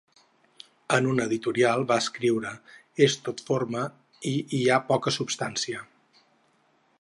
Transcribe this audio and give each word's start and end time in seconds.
En 0.95 1.09
un 1.09 1.19
editorial 1.25 1.85
va 1.91 1.97
escriure: 2.03 2.53
‘És 3.09 3.17
tot 3.27 3.45
forma 3.51 3.85
i 4.33 4.35
hi 4.61 4.63
ha 4.77 4.81
poca 4.89 5.15
substància’. 5.21 5.85